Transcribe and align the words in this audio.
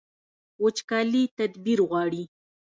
وچکالي 0.63 1.23
تدبیر 1.37 1.79
غواړي 1.89 2.23